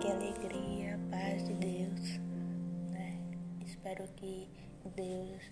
que 0.00 0.08
alegria, 0.08 0.98
paz 1.10 1.46
de 1.46 1.54
Deus, 1.54 2.20
né? 2.90 3.18
Espero 3.64 4.04
que 4.16 4.46
Deus, 4.94 5.42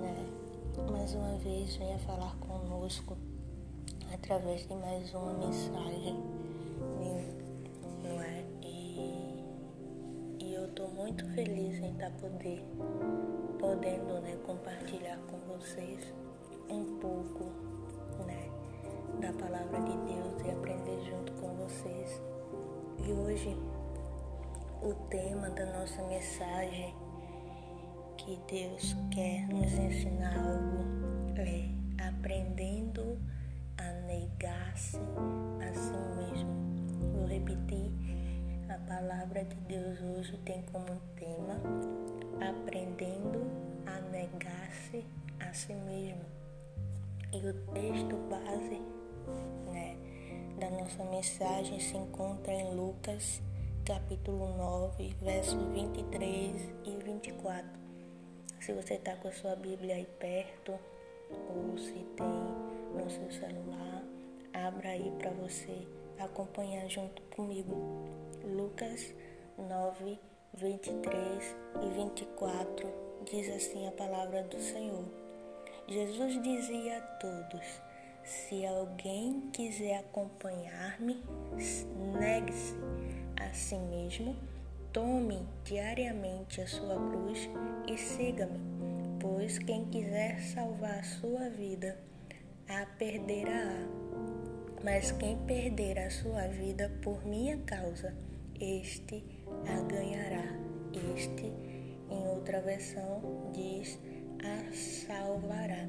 né, 0.00 0.26
mais 0.88 1.12
uma 1.14 1.36
vez 1.38 1.74
venha 1.76 1.98
falar 1.98 2.36
conosco 2.36 3.16
através 4.14 4.66
de 4.68 4.74
mais 4.76 5.12
uma 5.12 5.32
mensagem, 5.32 6.22
não 8.04 8.22
é? 8.22 8.44
E, 8.62 9.44
e 10.40 10.54
eu 10.54 10.66
estou 10.66 10.88
muito 10.90 11.26
feliz 11.30 11.80
em 11.80 11.92
estar 11.92 12.10
tá 12.10 12.16
poder, 12.20 12.62
podendo, 13.58 14.20
né, 14.20 14.36
compartilhar 14.46 15.18
com 15.28 15.38
vocês 15.52 16.14
um 16.70 16.98
pouco, 17.00 17.44
né, 18.24 18.48
da 19.20 19.32
palavra 19.32 19.80
de 19.80 19.96
Deus 20.14 20.46
e 20.46 20.50
aprender 20.50 21.02
junto 21.10 21.32
com 21.32 21.48
vocês. 21.56 22.35
E 23.06 23.12
hoje 23.12 23.56
o 24.82 24.92
tema 25.08 25.48
da 25.50 25.64
nossa 25.66 26.02
mensagem 26.08 26.92
que 28.18 28.36
Deus 28.50 28.96
quer 29.12 29.46
nos 29.46 29.72
ensinar 29.74 30.34
algo 30.36 30.84
é 31.36 32.08
aprendendo 32.08 33.16
a 33.78 33.92
negar-se 34.08 34.96
a 34.96 35.72
si 35.72 35.92
mesmo. 36.16 36.50
Vou 37.14 37.28
repetir, 37.28 37.92
a 38.68 38.78
palavra 38.88 39.44
de 39.44 39.54
Deus 39.68 40.00
hoje 40.00 40.36
tem 40.38 40.62
como 40.72 41.00
tema 41.14 41.60
aprendendo 42.40 43.46
a 43.86 44.00
negar-se 44.10 45.04
a 45.38 45.52
si 45.52 45.72
mesmo. 45.74 46.24
E 47.32 47.36
o 47.36 47.54
texto 47.72 48.16
base 48.28 48.82
né, 49.72 49.96
da 50.58 50.70
nossa 50.70 51.04
mensagem 51.04 51.78
se 51.80 51.96
encontra 51.96 52.52
em 52.52 52.74
Lucas 52.74 53.40
capítulo 53.84 54.56
9, 54.56 55.14
versos 55.22 55.62
23 55.72 56.74
e 56.84 56.90
24. 57.04 57.68
Se 58.60 58.72
você 58.72 58.94
está 58.94 59.14
com 59.16 59.28
a 59.28 59.32
sua 59.32 59.54
Bíblia 59.54 59.94
aí 59.94 60.06
perto, 60.18 60.76
ou 61.30 61.78
se 61.78 61.92
tem 61.92 62.26
no 62.94 63.08
seu 63.08 63.30
celular, 63.30 64.02
abra 64.52 64.88
aí 64.88 65.12
para 65.18 65.30
você 65.30 65.86
acompanhar 66.18 66.88
junto 66.88 67.22
comigo. 67.34 67.74
Lucas 68.44 69.14
9, 69.56 70.18
23 70.54 71.56
e 71.82 71.88
24 71.94 72.88
diz 73.24 73.48
assim 73.54 73.86
a 73.86 73.92
palavra 73.92 74.42
do 74.42 74.60
Senhor. 74.60 75.04
Jesus 75.86 76.42
dizia 76.42 76.98
a 76.98 77.00
todos: 77.00 77.80
Se 78.26 78.66
alguém 78.66 79.40
quiser 79.52 80.00
acompanhar-me, 80.00 81.22
negue-se 82.18 82.74
a 83.36 83.54
si 83.54 83.76
mesmo, 83.76 84.34
tome 84.92 85.46
diariamente 85.62 86.60
a 86.60 86.66
sua 86.66 86.96
cruz 86.96 87.48
e 87.86 87.96
siga-me. 87.96 88.58
Pois 89.20 89.60
quem 89.60 89.84
quiser 89.90 90.40
salvar 90.40 90.98
a 90.98 91.02
sua 91.04 91.48
vida, 91.50 91.96
a 92.68 92.84
perderá. 92.98 93.70
Mas 94.82 95.12
quem 95.12 95.38
perder 95.46 95.96
a 96.00 96.10
sua 96.10 96.48
vida 96.48 96.90
por 97.02 97.24
minha 97.24 97.58
causa, 97.58 98.12
este 98.60 99.22
a 99.68 99.80
ganhará. 99.82 100.52
Este, 101.14 101.44
em 102.10 102.26
outra 102.26 102.60
versão, 102.60 103.52
diz 103.54 103.96
a 104.42 104.72
salvará. 104.72 105.86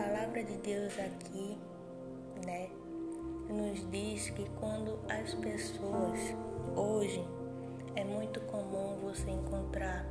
Palavra 0.00 0.42
de 0.42 0.56
Deus 0.56 0.98
aqui, 0.98 1.58
né, 2.46 2.70
nos 3.50 3.90
diz 3.90 4.30
que 4.30 4.48
quando 4.58 4.98
as 5.10 5.34
pessoas 5.34 6.18
hoje 6.74 7.22
é 7.94 8.02
muito 8.02 8.40
comum 8.46 8.96
você 9.02 9.30
encontrar 9.30 10.06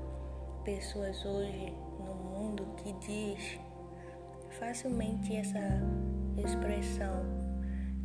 pessoas 0.63 1.25
hoje 1.25 1.73
no 1.97 2.13
mundo 2.13 2.67
que 2.77 2.93
diz 2.99 3.59
facilmente 4.59 5.35
essa 5.35 5.81
expressão, 6.37 7.25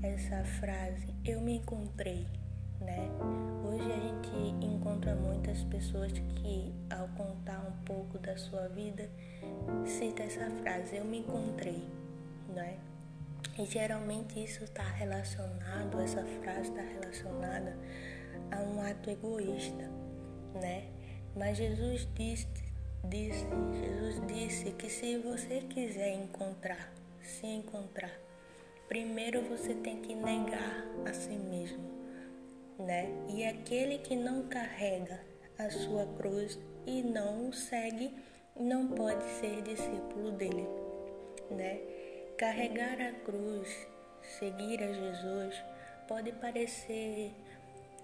essa 0.02 0.42
frase, 0.58 1.14
eu 1.22 1.42
me 1.42 1.58
encontrei 1.58 2.26
né? 2.80 3.08
Hoje 5.04 5.10
a 5.10 5.12
gente 5.12 5.12
encontra 5.12 5.14
muitas 5.14 5.62
pessoas 5.64 6.12
que, 6.12 6.72
ao 6.90 7.08
contar 7.08 7.60
um 7.60 7.84
pouco 7.84 8.18
da 8.18 8.36
sua 8.36 8.68
vida, 8.68 9.08
cita 9.84 10.22
essa 10.22 10.50
frase: 10.62 10.96
Eu 10.96 11.04
me 11.04 11.18
encontrei, 11.18 11.84
né? 12.54 12.78
E 13.58 13.66
geralmente 13.66 14.42
isso 14.42 14.64
está 14.64 14.82
relacionado, 14.82 16.00
essa 16.00 16.24
frase 16.24 16.70
está 16.70 16.80
relacionada 16.80 17.76
a 18.50 18.62
um 18.62 18.80
ato 18.80 19.10
egoísta, 19.10 19.90
né? 20.54 20.88
Mas 21.36 21.58
Jesus 21.58 22.08
disse, 22.14 22.48
disse, 23.04 23.46
Jesus 23.74 24.26
disse 24.26 24.70
que 24.72 24.88
se 24.88 25.18
você 25.18 25.60
quiser 25.60 26.14
encontrar, 26.14 26.92
se 27.22 27.46
encontrar, 27.46 28.12
primeiro 28.88 29.42
você 29.42 29.74
tem 29.74 30.00
que 30.00 30.14
negar 30.14 30.84
a 31.04 31.12
si 31.12 31.36
mesmo 31.36 32.03
né? 32.78 33.08
E 33.28 33.44
aquele 33.44 33.98
que 33.98 34.16
não 34.16 34.44
carrega 34.48 35.20
a 35.58 35.70
sua 35.70 36.06
cruz 36.16 36.58
e 36.86 37.02
não 37.02 37.48
o 37.48 37.52
segue, 37.52 38.12
não 38.58 38.88
pode 38.88 39.24
ser 39.24 39.62
discípulo 39.62 40.32
dele, 40.32 40.66
né? 41.50 41.78
Carregar 42.36 43.00
a 43.00 43.12
cruz, 43.24 43.68
seguir 44.38 44.82
a 44.82 44.92
Jesus, 44.92 45.62
pode 46.08 46.32
parecer 46.32 47.32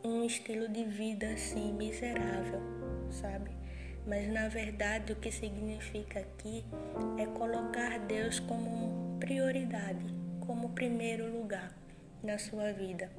um 0.04 0.24
estilo 0.24 0.68
de 0.68 0.84
vida 0.84 1.28
assim 1.30 1.72
miserável, 1.72 2.60
sabe? 3.10 3.50
Mas 4.06 4.28
na 4.28 4.48
verdade 4.48 5.12
o 5.12 5.16
que 5.16 5.30
significa 5.30 6.20
aqui 6.20 6.64
é 7.18 7.26
colocar 7.26 7.98
Deus 7.98 8.40
como 8.40 9.18
prioridade, 9.20 10.06
como 10.40 10.70
primeiro 10.70 11.30
lugar 11.30 11.72
na 12.22 12.38
sua 12.38 12.72
vida 12.72 13.10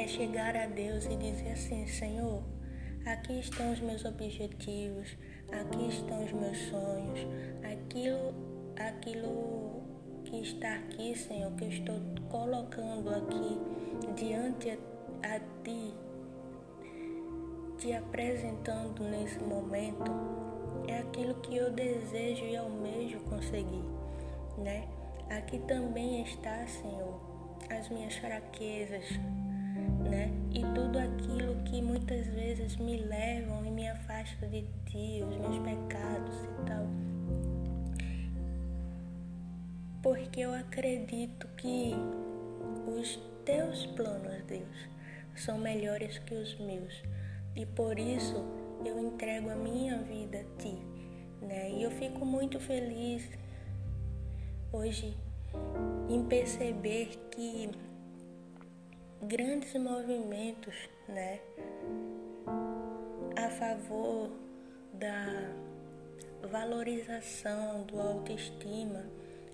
é 0.00 0.08
chegar 0.08 0.56
a 0.56 0.66
Deus 0.66 1.04
e 1.06 1.16
dizer 1.16 1.52
assim: 1.52 1.86
Senhor, 1.86 2.42
aqui 3.06 3.38
estão 3.38 3.72
os 3.72 3.80
meus 3.80 4.04
objetivos, 4.04 5.16
aqui 5.50 5.88
estão 5.88 6.24
os 6.24 6.32
meus 6.32 6.58
sonhos, 6.58 7.20
aquilo, 7.62 8.34
aquilo 8.76 9.82
que 10.24 10.40
está 10.40 10.74
aqui, 10.76 11.14
Senhor, 11.16 11.52
que 11.52 11.64
eu 11.64 11.68
estou 11.68 12.00
colocando 12.30 13.10
aqui 13.10 13.58
diante 14.16 14.70
a, 14.70 15.36
a 15.36 15.40
Ti, 15.62 15.94
te 17.78 17.92
apresentando 17.92 19.04
nesse 19.04 19.38
momento, 19.40 20.10
é 20.88 20.98
aquilo 20.98 21.34
que 21.36 21.56
eu 21.56 21.70
desejo 21.70 22.44
e 22.44 22.56
almejo 22.56 23.20
conseguir, 23.20 23.84
né? 24.58 24.88
Aqui 25.30 25.58
também 25.60 26.22
está, 26.22 26.66
Senhor, 26.66 27.20
as 27.70 27.88
minhas 27.88 28.14
fraquezas, 28.16 29.04
né? 30.12 30.30
E 30.52 30.60
tudo 30.74 30.98
aquilo 30.98 31.54
que 31.64 31.80
muitas 31.80 32.26
vezes 32.26 32.76
me 32.76 32.98
levam 32.98 33.64
e 33.64 33.70
me 33.70 33.88
afastam 33.88 34.48
de 34.50 34.62
ti, 34.84 35.24
os 35.26 35.36
meus 35.38 35.58
pecados 35.58 36.36
e 36.36 36.66
tal. 36.66 36.86
Porque 40.02 40.40
eu 40.40 40.52
acredito 40.52 41.48
que 41.56 41.94
os 42.86 43.18
teus 43.44 43.86
planos, 43.86 44.42
Deus, 44.46 44.88
são 45.34 45.56
melhores 45.56 46.18
que 46.18 46.34
os 46.34 46.58
meus. 46.58 47.02
E 47.56 47.64
por 47.64 47.98
isso 47.98 48.44
eu 48.84 48.98
entrego 48.98 49.48
a 49.48 49.54
minha 49.54 49.96
vida 49.98 50.40
a 50.40 50.62
ti, 50.62 50.76
né? 51.40 51.70
E 51.70 51.82
eu 51.82 51.90
fico 51.90 52.26
muito 52.26 52.60
feliz 52.60 53.26
hoje 54.72 55.16
em 56.10 56.22
perceber 56.24 57.18
que 57.30 57.70
grandes 59.22 59.74
movimentos, 59.74 60.74
né, 61.08 61.40
a 63.36 63.48
favor 63.50 64.30
da 64.94 65.52
valorização 66.48 67.84
do 67.84 68.00
autoestima 68.00 69.04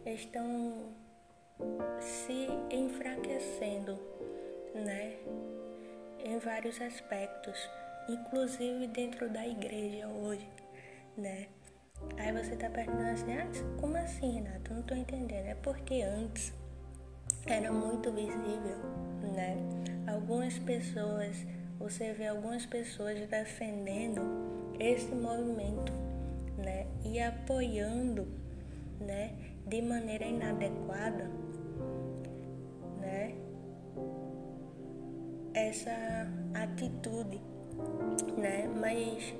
estão 0.06 0.94
se 2.00 2.48
enfraquecendo, 2.70 3.98
né, 4.74 5.16
em 6.24 6.38
vários 6.38 6.80
aspectos, 6.80 7.68
inclusive 8.08 8.86
dentro 8.86 9.28
da 9.28 9.46
igreja 9.46 10.08
hoje, 10.08 10.48
né. 11.16 11.48
Aí 12.16 12.32
você 12.32 12.56
tá 12.56 12.70
perguntando 12.70 13.10
assim, 13.10 13.32
ah, 13.32 13.46
como 13.80 13.96
assim, 13.96 14.34
Renato? 14.34 14.72
Não 14.72 14.82
tô 14.82 14.94
entendendo. 14.94 15.46
É 15.46 15.54
porque 15.56 16.02
antes 16.02 16.54
era 17.48 17.72
muito 17.72 18.10
visível, 18.12 18.76
né? 19.34 19.56
Algumas 20.06 20.58
pessoas, 20.58 21.36
você 21.78 22.12
vê 22.12 22.28
algumas 22.28 22.66
pessoas 22.66 23.18
defendendo 23.28 24.20
esse 24.78 25.14
movimento, 25.14 25.92
né? 26.56 26.86
E 27.04 27.20
apoiando, 27.20 28.26
né? 29.00 29.32
De 29.66 29.82
maneira 29.82 30.24
inadequada, 30.24 31.30
né? 33.00 33.34
essa 35.58 35.90
atitude, 36.54 37.40
né? 38.36 38.68
Mas 38.80 39.34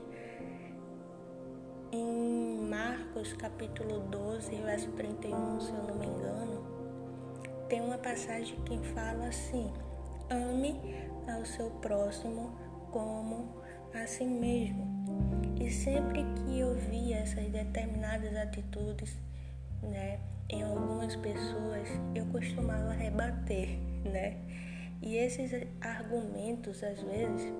em 1.92 2.68
Marcos 2.68 3.32
capítulo 3.34 4.00
12, 4.10 4.54
verso 4.56 4.90
31, 4.92 5.60
se 5.60 5.70
eu 5.70 5.82
não 5.84 5.94
me 5.94 6.06
engano, 6.06 6.77
tem 7.68 7.80
uma 7.80 7.98
passagem 7.98 8.56
que 8.64 8.78
fala 8.94 9.26
assim: 9.26 9.70
ame 10.30 10.80
ao 11.30 11.44
seu 11.44 11.70
próximo 11.70 12.56
como 12.90 13.62
a 13.94 14.06
si 14.06 14.24
mesmo. 14.24 14.86
E 15.60 15.70
sempre 15.70 16.24
que 16.24 16.60
eu 16.60 16.74
via 16.74 17.18
essas 17.18 17.48
determinadas 17.50 18.34
atitudes, 18.36 19.16
né, 19.82 20.18
em 20.48 20.62
algumas 20.62 21.14
pessoas, 21.16 21.88
eu 22.14 22.24
costumava 22.26 22.92
rebater, 22.92 23.78
né? 24.04 24.36
E 25.02 25.16
esses 25.16 25.52
argumentos 25.80 26.82
às 26.82 27.00
vezes 27.02 27.52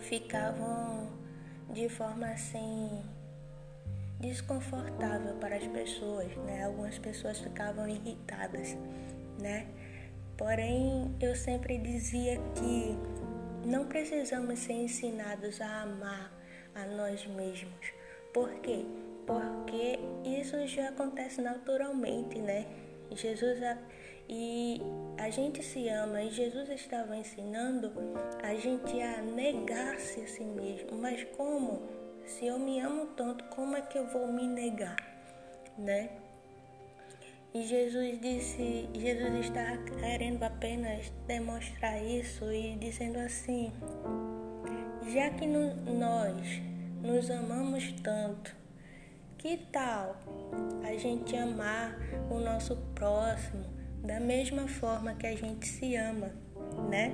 ficavam 0.00 1.08
de 1.72 1.88
forma 1.88 2.26
assim 2.28 3.02
desconfortável 4.20 5.34
para 5.36 5.56
as 5.56 5.66
pessoas, 5.66 6.34
né? 6.38 6.64
Algumas 6.64 6.98
pessoas 6.98 7.38
ficavam 7.38 7.88
irritadas, 7.88 8.76
né? 9.40 9.66
Porém, 10.36 11.14
eu 11.20 11.34
sempre 11.34 11.78
dizia 11.78 12.38
que 12.54 12.96
não 13.66 13.86
precisamos 13.86 14.58
ser 14.60 14.74
ensinados 14.74 15.60
a 15.60 15.82
amar 15.82 16.32
a 16.74 16.86
nós 16.86 17.26
mesmos. 17.26 17.92
Por 18.32 18.52
quê? 18.60 18.84
Porque 19.26 19.98
isso 20.24 20.66
já 20.66 20.88
acontece 20.88 21.40
naturalmente, 21.40 22.38
né? 22.40 22.66
Jesus 23.12 23.58
e 24.28 24.80
a 25.16 25.30
gente 25.30 25.62
se 25.62 25.88
ama 25.88 26.22
e 26.22 26.30
Jesus 26.30 26.68
estava 26.68 27.16
ensinando 27.16 27.90
a 28.42 28.54
gente 28.54 29.00
a 29.00 29.22
negar-se 29.22 30.20
a 30.20 30.26
si 30.26 30.44
mesmo. 30.44 30.98
Mas 30.98 31.24
como? 31.36 31.82
Se 32.28 32.46
eu 32.46 32.58
me 32.58 32.78
amo 32.78 33.06
tanto, 33.16 33.42
como 33.44 33.74
é 33.74 33.80
que 33.80 33.96
eu 33.96 34.06
vou 34.06 34.30
me 34.30 34.46
negar, 34.46 34.96
né? 35.78 36.10
E 37.54 37.62
Jesus 37.62 38.20
disse, 38.20 38.86
Jesus 38.92 39.46
está 39.46 39.78
querendo 39.98 40.42
apenas 40.42 41.10
demonstrar 41.26 42.04
isso 42.04 42.52
e 42.52 42.76
dizendo 42.76 43.18
assim: 43.18 43.72
já 45.08 45.30
que 45.30 45.46
no, 45.46 45.74
nós 45.98 46.60
nos 47.02 47.30
amamos 47.30 47.92
tanto, 48.02 48.54
que 49.38 49.56
tal 49.72 50.14
a 50.84 50.94
gente 50.98 51.34
amar 51.34 51.96
o 52.30 52.38
nosso 52.38 52.76
próximo 52.94 53.64
da 54.04 54.20
mesma 54.20 54.68
forma 54.68 55.14
que 55.14 55.26
a 55.26 55.34
gente 55.34 55.66
se 55.66 55.96
ama, 55.96 56.30
né? 56.90 57.10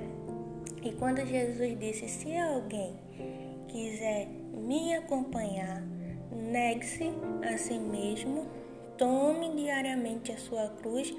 E 0.83 0.91
quando 0.91 1.25
Jesus 1.25 1.79
disse: 1.79 2.09
se 2.09 2.37
alguém 2.37 2.99
quiser 3.75 4.29
me 4.53 4.95
acompanhar, 4.95 5.83
negue-se 6.31 7.11
a 7.45 7.57
si 7.57 7.77
mesmo 7.77 8.47
tome 8.97 9.53
diariamente 9.53 10.31
a 10.31 10.37
sua 10.37 10.69
cruz 10.81 11.13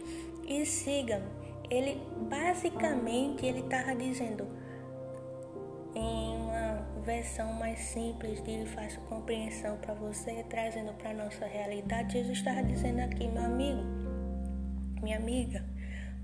e 0.48 0.64
siga-me. 0.64 1.26
Ele 1.68 2.00
basicamente 2.30 3.44
ele 3.44 3.60
estava 3.60 3.94
dizendo 3.94 4.46
em 5.94 6.36
uma 6.38 6.86
versão 7.04 7.52
mais 7.52 7.78
simples 7.78 8.42
de 8.42 8.64
fácil 8.64 9.02
compreensão 9.02 9.76
para 9.76 9.92
você, 9.92 10.42
trazendo 10.48 10.94
para 10.94 11.12
nossa 11.12 11.44
realidade. 11.44 12.14
Jesus 12.14 12.38
estava 12.38 12.62
dizendo 12.62 13.00
aqui, 13.00 13.28
meu 13.28 13.44
amigo, 13.44 13.82
minha 15.02 15.18
amiga, 15.18 15.62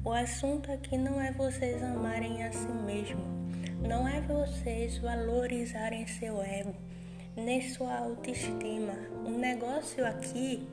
o 0.03 0.11
assunto 0.11 0.73
aqui 0.73 0.97
não 0.97 1.21
é 1.21 1.31
vocês 1.33 1.83
amarem 1.83 2.43
a 2.43 2.53
si 2.53 2.69
mesmo, 2.69 3.42
não 3.87 4.07
é 4.07 4.21
vocês 4.21 4.99
valorizarem 4.99 6.07
seu 6.07 6.41
ego, 6.41 6.75
nem 7.37 7.61
sua 7.63 7.99
autoestima. 7.99 8.95
O 9.25 9.31
negócio 9.31 10.07
aqui 10.07 10.67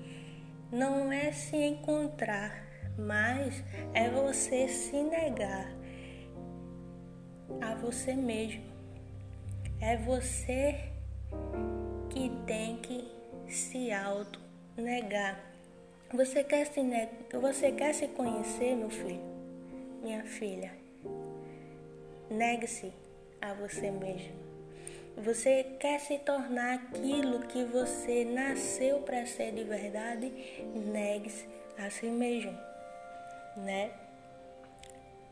não 0.72 1.12
é 1.12 1.32
se 1.32 1.56
encontrar, 1.56 2.64
mas 2.98 3.64
é 3.94 4.10
você 4.10 4.68
se 4.68 5.02
negar 5.02 5.72
a 7.62 7.76
você 7.76 8.14
mesmo. 8.14 8.64
É 9.82 9.98
você 9.98 10.76
que 12.10 12.30
tem 12.46 12.78
que 12.78 13.08
se 13.48 13.92
auto 13.92 14.40
negar. 14.78 15.40
Você 16.14 16.44
quer 16.44 16.66
se 16.66 16.82
neg... 16.82 17.10
você 17.40 17.72
quer 17.72 17.94
se 17.94 18.08
conhecer, 18.08 18.76
meu 18.76 18.90
filho, 18.90 19.22
minha 20.02 20.24
filha? 20.24 20.79
Negue-se 22.30 22.94
a 23.42 23.54
você 23.54 23.90
mesmo. 23.90 24.34
Você 25.18 25.64
quer 25.80 26.00
se 26.00 26.20
tornar 26.20 26.76
aquilo 26.76 27.40
que 27.48 27.64
você 27.66 28.24
nasceu 28.24 29.00
para 29.00 29.26
ser 29.26 29.52
de 29.54 29.64
verdade? 29.64 30.32
Negue-se 30.76 31.48
a 31.78 31.90
si 31.90 32.06
mesmo, 32.06 32.56
né? 33.58 33.92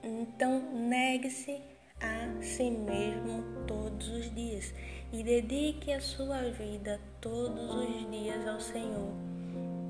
Então, 0.03 0.59
negue-se 0.73 1.61
a 2.01 2.41
si 2.41 2.69
mesmo 2.69 3.43
todos 3.65 4.09
os 4.09 4.33
dias 4.33 4.73
e 5.13 5.23
dedique 5.23 5.93
a 5.93 6.01
sua 6.01 6.41
vida 6.49 6.99
todos 7.21 7.75
os 7.75 8.11
dias 8.11 8.45
ao 8.47 8.59
Senhor, 8.59 9.13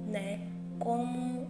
né? 0.07 0.41
Como 0.79 1.47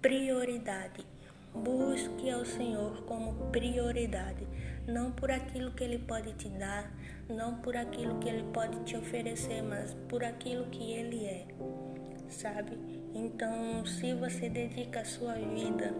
prioridade. 0.00 1.09
Busque 1.54 2.30
ao 2.30 2.44
Senhor 2.44 3.02
como 3.02 3.50
prioridade, 3.50 4.46
não 4.86 5.10
por 5.10 5.30
aquilo 5.30 5.72
que 5.72 5.82
Ele 5.82 5.98
pode 5.98 6.32
te 6.34 6.48
dar, 6.48 6.92
não 7.28 7.56
por 7.56 7.76
aquilo 7.76 8.18
que 8.18 8.28
Ele 8.28 8.44
pode 8.52 8.78
te 8.84 8.96
oferecer, 8.96 9.60
mas 9.62 9.92
por 10.08 10.22
aquilo 10.22 10.66
que 10.66 10.92
Ele 10.92 11.26
é, 11.26 11.46
sabe? 12.28 12.78
Então, 13.12 13.84
se 13.84 14.14
você 14.14 14.48
dedica 14.48 15.00
a 15.00 15.04
sua 15.04 15.34
vida 15.34 15.92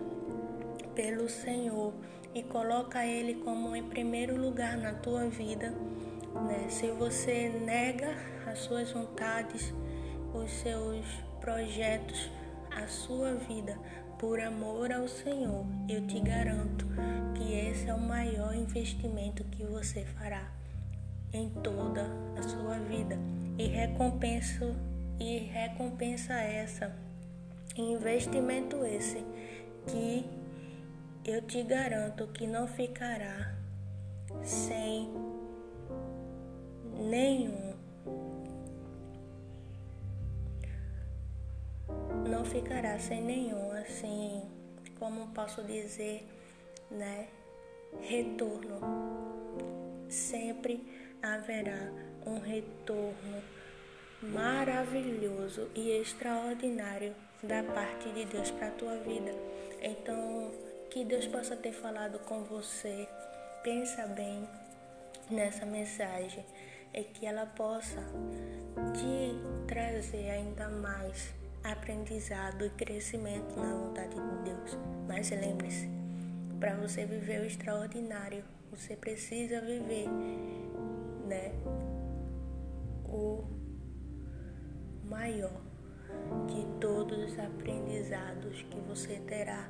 pelo 0.95 1.29
Senhor 1.29 1.93
e 2.33 2.43
coloca 2.45 3.05
Ele 3.05 3.35
como 3.43 3.75
em 3.75 3.89
primeiro 3.89 4.41
lugar 4.41 4.77
na 4.77 4.95
tua 4.95 5.29
vida, 5.29 5.75
né? 6.47 6.69
Se 6.69 6.93
você 6.93 7.49
nega 7.49 8.15
as 8.47 8.61
suas 8.61 8.93
vontades, 8.93 9.75
os 10.33 10.51
seus 10.51 11.05
projetos, 11.41 12.31
a 12.71 12.87
sua 12.87 13.35
vida 13.35 13.77
por 14.21 14.39
amor 14.39 14.93
ao 14.93 15.09
Senhor, 15.09 15.65
eu 15.89 16.07
te 16.07 16.21
garanto 16.21 16.87
que 17.35 17.55
esse 17.55 17.89
é 17.89 17.95
o 17.95 17.99
maior 17.99 18.55
investimento 18.55 19.43
que 19.45 19.65
você 19.65 20.05
fará 20.05 20.53
em 21.33 21.49
toda 21.49 22.05
a 22.39 22.43
sua 22.43 22.79
vida. 22.81 23.17
E 23.57 23.67
recompenso 23.67 24.77
e 25.19 25.39
recompensa 25.39 26.35
essa, 26.35 26.95
investimento 27.75 28.85
esse 28.85 29.25
que 29.87 30.27
eu 31.25 31.41
te 31.41 31.63
garanto 31.63 32.27
que 32.27 32.47
não 32.47 32.69
ficará 32.69 33.55
sem 34.43 35.11
nenhum 37.09 37.73
não 42.31 42.45
ficará 42.45 42.99
sem 42.99 43.21
nenhum 43.23 43.73
assim 43.73 44.43
como 44.99 45.29
posso 45.29 45.63
dizer 45.65 46.27
né 46.91 47.29
retorno 48.01 48.81
sempre 50.09 50.87
haverá 51.23 51.91
um 52.27 52.39
retorno 52.39 53.43
maravilhoso 54.23 55.71
e 55.75 55.91
extraordinário 55.91 57.15
da 57.43 57.63
parte 57.63 58.11
de 58.11 58.25
Deus 58.27 58.51
para 58.51 58.69
a 58.69 58.73
tua 58.73 58.97
vida. 58.99 59.33
Então, 59.81 60.51
que 60.91 61.05
Deus 61.05 61.27
possa 61.27 61.57
ter 61.57 61.73
falado 61.73 62.19
com 62.21 62.43
você. 62.45 63.09
Pensa 63.63 64.07
bem 64.07 64.47
nessa 65.31 65.65
mensagem 65.65 66.45
e 66.93 67.05
que 67.05 67.25
ela 67.25 67.47
possa 67.47 68.03
te 68.95 69.67
trazer 69.67 70.31
ainda 70.31 70.69
mais 70.69 71.40
aprendizado 71.63 72.65
e 72.65 72.71
crescimento 72.71 73.57
na 73.57 73.75
vontade 73.75 74.15
de 74.15 74.51
Deus. 74.51 74.79
Mas 75.07 75.31
lembre-se, 75.31 75.89
para 76.59 76.75
você 76.77 77.05
viver 77.05 77.41
o 77.41 77.45
extraordinário, 77.45 78.45
você 78.71 78.97
precisa 78.97 79.61
viver 79.61 80.09
né, 81.27 81.53
o 83.07 83.45
maior 85.09 85.61
de 86.47 86.65
todos 86.81 87.33
os 87.33 87.39
aprendizados 87.39 88.63
que 88.63 88.81
você 88.81 89.21
terá 89.27 89.69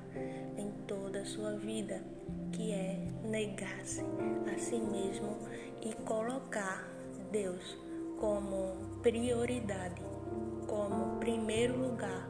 em 0.56 0.70
toda 0.86 1.20
a 1.20 1.24
sua 1.24 1.56
vida, 1.56 2.02
que 2.52 2.72
é 2.72 2.98
negar-se 3.24 4.02
a 4.52 4.58
si 4.58 4.78
mesmo 4.78 5.38
e 5.82 5.94
colocar 6.04 6.86
Deus 7.30 7.78
como 8.18 9.00
prioridade, 9.02 10.02
como 10.70 11.18
primeiro 11.18 11.76
lugar 11.76 12.28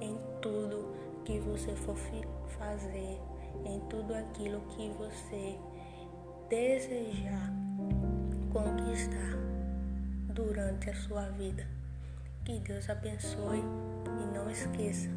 em 0.00 0.16
tudo 0.40 0.94
que 1.24 1.40
você 1.40 1.74
for 1.74 1.96
fazer, 2.56 3.20
em 3.64 3.80
tudo 3.90 4.14
aquilo 4.14 4.60
que 4.68 4.88
você 4.90 5.58
desejar 6.48 7.52
conquistar 8.52 9.36
durante 10.28 10.90
a 10.90 10.94
sua 10.94 11.22
vida. 11.30 11.66
Que 12.44 12.60
Deus 12.60 12.88
abençoe 12.88 13.58
e 13.58 14.36
não 14.36 14.48
esqueça, 14.48 15.08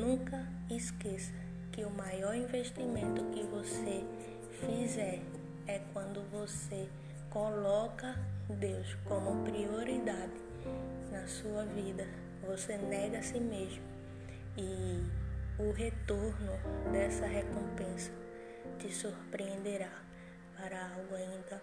nunca 0.00 0.44
esqueça 0.68 1.32
que 1.70 1.84
o 1.84 1.90
maior 1.90 2.34
investimento 2.34 3.24
que 3.26 3.44
você 3.44 4.04
fizer 4.60 5.22
é 5.68 5.80
quando 5.92 6.20
você 6.32 6.88
coloca 7.30 8.16
Deus 8.48 8.94
como 9.04 9.44
prioridade 9.44 10.49
na 11.10 11.26
sua 11.26 11.64
vida. 11.64 12.06
Você 12.46 12.76
nega 12.76 13.18
a 13.18 13.22
si 13.22 13.38
mesmo 13.38 13.82
e 14.56 15.02
o 15.58 15.72
retorno 15.72 16.52
dessa 16.92 17.26
recompensa 17.26 18.10
te 18.78 18.92
surpreenderá 18.92 19.92
para 20.56 20.94
algo 20.94 21.14
ainda 21.14 21.62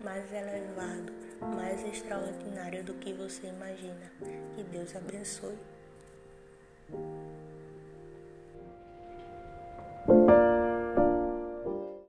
mais 0.00 0.32
elevado, 0.32 1.12
mais 1.40 1.84
extraordinário 1.84 2.82
do 2.84 2.94
que 2.94 3.12
você 3.12 3.46
imagina. 3.46 4.10
Que 4.54 4.62
Deus 4.64 4.94
abençoe. 4.96 5.58